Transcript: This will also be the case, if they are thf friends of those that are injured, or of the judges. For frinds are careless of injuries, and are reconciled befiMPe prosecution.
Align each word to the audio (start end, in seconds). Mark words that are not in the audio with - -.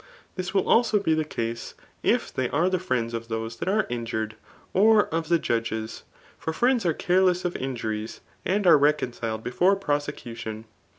This 0.35 0.51
will 0.51 0.67
also 0.67 0.97
be 0.97 1.13
the 1.13 1.23
case, 1.23 1.75
if 2.01 2.33
they 2.33 2.49
are 2.49 2.67
thf 2.71 2.81
friends 2.81 3.13
of 3.13 3.27
those 3.27 3.57
that 3.57 3.69
are 3.69 3.85
injured, 3.87 4.33
or 4.73 5.05
of 5.09 5.29
the 5.29 5.37
judges. 5.37 6.01
For 6.39 6.51
frinds 6.53 6.87
are 6.87 6.93
careless 6.95 7.45
of 7.45 7.55
injuries, 7.55 8.21
and 8.43 8.65
are 8.65 8.79
reconciled 8.79 9.43
befiMPe 9.45 9.79
prosecution. 9.79 10.65